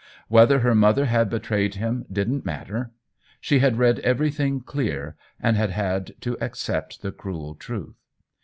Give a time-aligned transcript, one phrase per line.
[0.29, 2.89] Whether her mother had betrayed him didn't matter;
[3.39, 8.01] she had read everything clear and had had to accept the cruel truth.